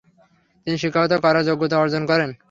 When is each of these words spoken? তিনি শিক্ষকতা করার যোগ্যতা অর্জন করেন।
তিনি 0.67 0.77
শিক্ষকতা 0.77 1.17
করার 1.23 1.47
যোগ্যতা 1.49 1.75
অর্জন 1.77 2.03
করেন। 2.05 2.29